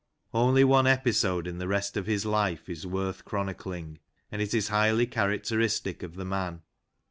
Only 0.33 0.63
one 0.63 0.87
episode 0.87 1.45
in 1.45 1.59
the 1.59 1.67
rest 1.67 1.95
of 1.95 2.07
his 2.07 2.25
life 2.25 2.67
is 2.67 2.87
worth 2.87 3.23
chronicling, 3.23 3.99
and 4.31 4.41
it 4.41 4.51
is 4.51 4.69
highly 4.69 5.05
characteristic 5.05 6.01
of 6.01 6.15
the 6.15 6.25
man. 6.25 6.63